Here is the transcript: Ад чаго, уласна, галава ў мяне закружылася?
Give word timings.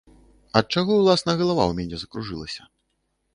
Ад 0.61 0.65
чаго, 0.75 0.91
уласна, 1.01 1.35
галава 1.41 1.63
ў 1.67 1.73
мяне 1.81 1.95
закружылася? 2.05 2.61